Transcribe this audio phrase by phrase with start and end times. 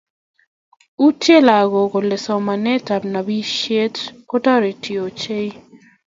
[1.07, 3.95] utye lagook kole somanetab nobishet
[4.29, 5.49] kotoreti ichek ochei